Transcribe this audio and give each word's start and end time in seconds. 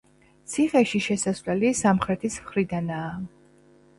ციხეში 0.53 1.01
შესასვლელი 1.07 1.71
სამხრეთის 1.81 2.37
მხრიდანაა. 2.45 3.13